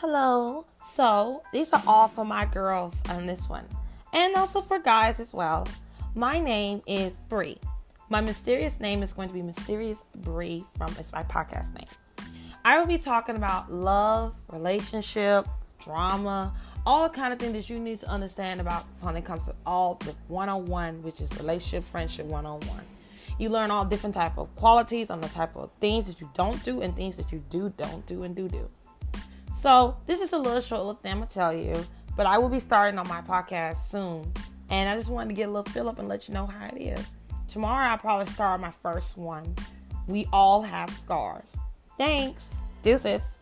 [0.00, 0.64] Hello.
[0.80, 3.64] So, these are all for my girls on this one,
[4.12, 5.66] and also for guys as well.
[6.14, 7.58] My name is Bree.
[8.08, 11.88] My mysterious name is going to be Mysterious Bree from it's my podcast name.
[12.64, 15.48] I will be talking about love, relationship,
[15.82, 16.54] drama,
[16.86, 19.54] all the kind of things that you need to understand about when it comes to
[19.66, 22.84] all the one-on-one, which is relationship, friendship, one-on-one.
[23.36, 26.62] You learn all different type of qualities on the type of things that you don't
[26.62, 28.68] do and things that you do, don't do, and do do.
[29.58, 31.84] So this is a little short little thing I'm gonna tell you,
[32.16, 34.32] but I will be starting on my podcast soon.
[34.70, 36.68] And I just wanted to get a little fill up and let you know how
[36.68, 37.04] it is.
[37.48, 39.52] Tomorrow I'll probably start my first one.
[40.06, 41.56] We all have scars.
[41.98, 42.54] Thanks.
[42.82, 43.37] This is